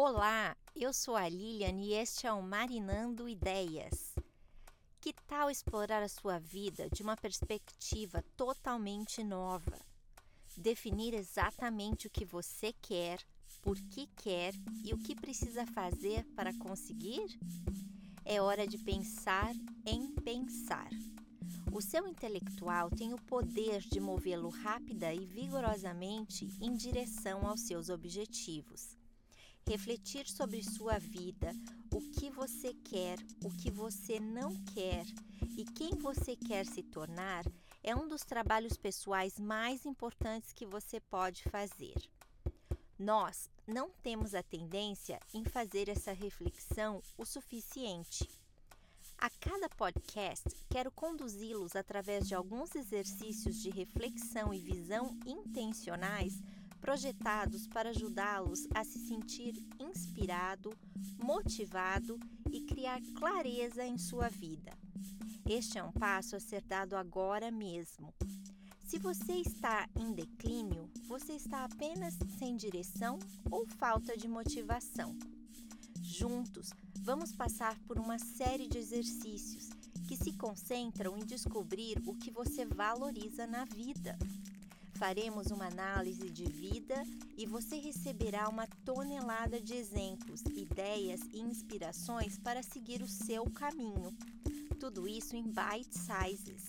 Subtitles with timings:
[0.00, 4.14] Olá, eu sou a Lilian e este é o Marinando Ideias.
[5.00, 9.76] Que tal explorar a sua vida de uma perspectiva totalmente nova?
[10.56, 13.18] Definir exatamente o que você quer,
[13.60, 14.54] por que quer
[14.84, 17.36] e o que precisa fazer para conseguir?
[18.24, 19.52] É hora de pensar
[19.84, 20.90] em pensar.
[21.72, 27.88] O seu intelectual tem o poder de movê-lo rápida e vigorosamente em direção aos seus
[27.88, 28.96] objetivos
[29.68, 31.54] refletir sobre sua vida,
[31.92, 35.04] o que você quer, o que você não quer
[35.58, 37.44] e quem você quer se tornar
[37.82, 41.94] é um dos trabalhos pessoais mais importantes que você pode fazer.
[42.98, 48.26] Nós não temos a tendência em fazer essa reflexão o suficiente.
[49.18, 56.40] A cada podcast, quero conduzi-los através de alguns exercícios de reflexão e visão intencionais
[56.80, 60.72] projetados para ajudá-los a se sentir inspirado,
[61.18, 62.18] motivado
[62.50, 64.72] e criar clareza em sua vida.
[65.48, 68.12] Este é um passo a ser dado agora mesmo.
[68.86, 73.18] Se você está em declínio, você está apenas sem direção
[73.50, 75.14] ou falta de motivação.
[76.02, 76.70] Juntos,
[77.02, 79.68] vamos passar por uma série de exercícios
[80.08, 84.18] que se concentram em descobrir o que você valoriza na vida.
[84.98, 87.04] Faremos uma análise de vida
[87.36, 94.12] e você receberá uma tonelada de exemplos, ideias e inspirações para seguir o seu caminho.
[94.80, 96.68] Tudo isso em bite sizes.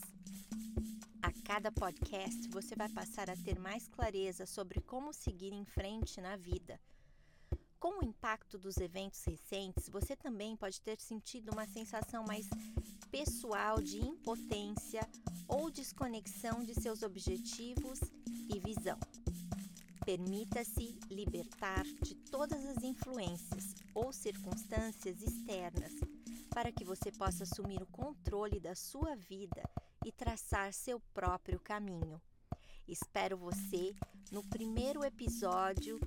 [1.23, 6.21] A cada podcast você vai passar a ter mais clareza sobre como seguir em frente
[6.21, 6.79] na vida.
[7.79, 12.45] Com o impacto dos eventos recentes, você também pode ter sentido uma sensação mais
[13.09, 15.07] pessoal de impotência
[15.47, 18.01] ou desconexão de seus objetivos
[18.49, 18.99] e visão.
[20.05, 25.93] Permita-se libertar de todas as influências ou circunstâncias externas
[26.49, 29.63] para que você possa assumir o controle da sua vida
[30.03, 32.21] e traçar seu próprio caminho.
[32.85, 33.95] Espero você
[34.31, 35.97] no primeiro episódio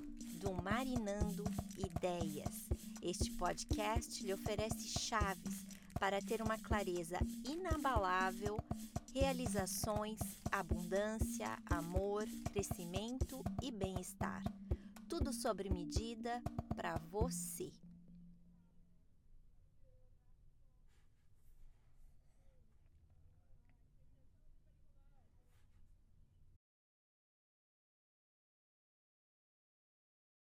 [0.43, 1.45] do Marinando
[1.77, 2.67] Ideias.
[3.01, 5.65] Este podcast lhe oferece chaves
[5.97, 7.17] para ter uma clareza
[7.47, 8.57] inabalável,
[9.13, 10.19] realizações,
[10.51, 14.43] abundância, amor, crescimento e bem-estar.
[15.07, 16.43] Tudo sobre medida
[16.75, 17.71] para você.